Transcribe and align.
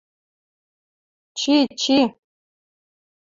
Чи, 1.39 1.57
чи. 1.81 1.97